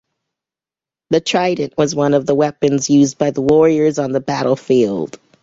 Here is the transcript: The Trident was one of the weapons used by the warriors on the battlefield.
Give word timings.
The 1.11 1.19
Trident 1.21 1.77
was 1.77 1.93
one 1.93 2.15
of 2.15 2.25
the 2.25 2.33
weapons 2.33 2.89
used 2.89 3.19
by 3.19 3.29
the 3.29 3.41
warriors 3.43 3.99
on 3.99 4.11
the 4.13 4.19
battlefield. 4.19 5.19